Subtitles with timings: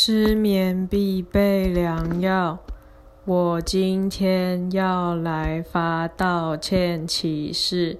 [0.00, 2.60] 失眠必备良药。
[3.24, 7.98] 我今天要来发道歉启事，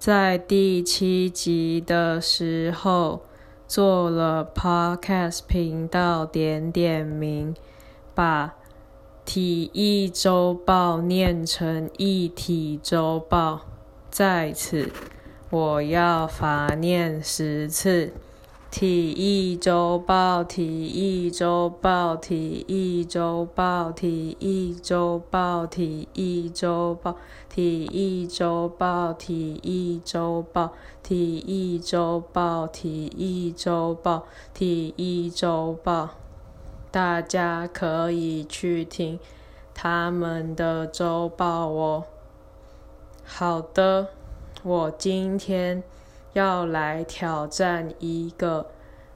[0.00, 3.22] 在第七集的时候
[3.68, 7.54] 做了 Podcast 频道点点名，
[8.16, 8.56] 把
[9.24, 13.60] 体育周报念成一体周报，
[14.10, 14.90] 在此
[15.50, 18.12] 我要罚念十次。
[18.70, 27.16] 体育周报，体育周报，体育周报，体育周报，体育周报，
[27.48, 30.70] 体育周报，体育周报，
[31.02, 36.10] 体育周报，体育周报，体育周报。
[36.90, 39.18] 大家可以去听
[39.74, 42.04] 他们的周报哦。
[43.24, 44.08] 好的，
[44.62, 45.82] 我今天。
[46.38, 48.70] 要来挑战一个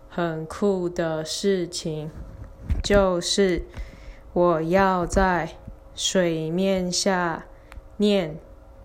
[0.08, 2.10] 很酷的事情，
[2.82, 3.62] 就是
[4.32, 5.50] 我要在
[5.94, 7.44] 水面下
[7.98, 8.36] 念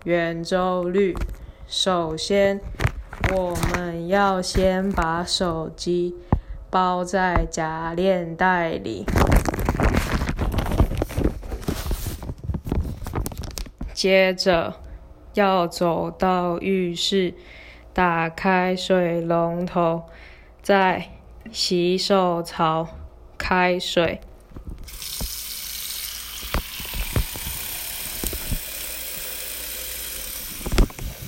[0.04, 1.16] 圆周率。
[1.66, 2.60] 首先，
[3.34, 6.14] 我们要先把手机
[6.70, 9.04] 包在夹链袋里，
[13.92, 14.76] 接着
[15.34, 17.34] 要走到浴室。
[17.98, 20.04] 打开水龙头，
[20.62, 21.08] 在
[21.50, 22.86] 洗手槽
[23.36, 24.20] 开水，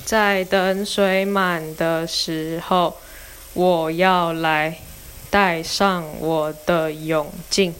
[0.05, 2.97] 在等水满的时候，
[3.53, 4.79] 我要来
[5.29, 7.75] 戴上我的泳镜。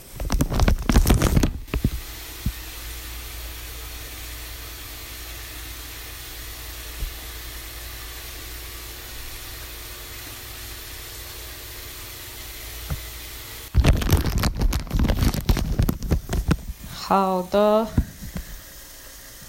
[17.11, 17.89] 好的，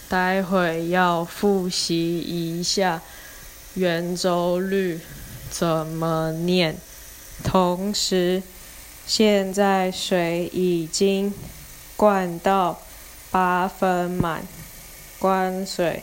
[0.10, 3.04] 待会要复习一下
[3.76, 5.00] 圆周率
[5.52, 6.76] 怎么念。
[7.44, 8.42] 同时，
[9.06, 11.32] 现在水已经
[11.96, 12.80] 灌到
[13.30, 14.42] 八分满，
[15.20, 16.02] 关水。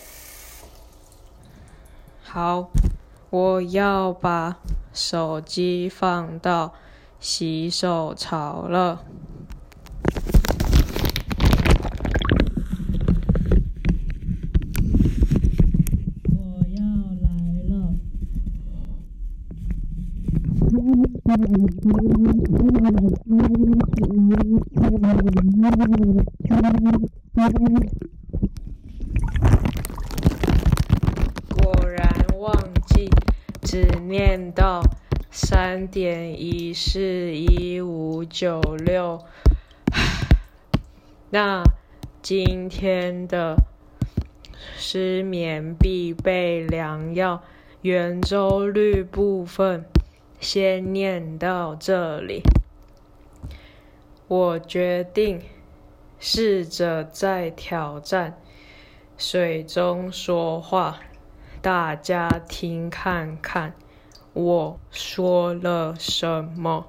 [2.23, 2.71] 好，
[3.31, 4.59] 我要把
[4.95, 6.73] 手机放到
[7.19, 9.03] 洗手槽了。
[20.79, 20.85] 果
[31.89, 32.09] 然
[32.39, 32.55] 忘
[32.87, 33.11] 记，
[33.63, 34.81] 只念到
[35.33, 39.21] 三点一四一五九六。
[41.31, 41.65] 那
[42.23, 43.57] 今天的
[44.77, 47.43] 失眠必备良药——
[47.83, 49.85] 圆周率部分。
[50.41, 52.43] 先念到这里，
[54.29, 55.43] 我决定
[56.19, 58.41] 试着再挑战
[59.17, 61.01] 水中说话，
[61.61, 63.75] 大家听看看
[64.33, 66.87] 我说了什么。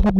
[0.00, 0.14] 感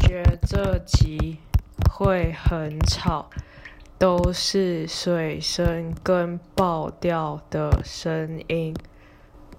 [0.00, 1.38] 觉这集
[1.90, 3.30] 会很吵，
[3.98, 8.74] 都是水声跟爆掉的声音。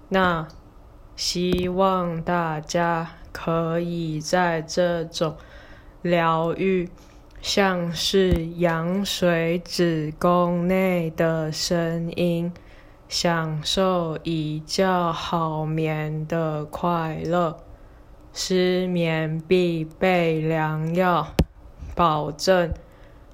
[0.08, 0.46] 那
[1.16, 5.36] 希望大家可以在这种。
[6.02, 6.88] 疗愈，
[7.42, 12.52] 像是羊水子宫内的声音，
[13.08, 17.56] 享受一觉好眠的快乐。
[18.32, 21.26] 失眠必备良药，
[21.94, 22.72] 保证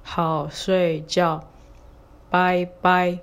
[0.01, 1.43] 好睡觉。
[2.29, 3.19] 拜拜。